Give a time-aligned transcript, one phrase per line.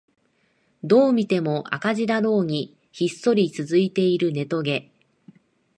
[0.83, 4.89] どう見ても赤字だろうにひっそり続いているネトゲ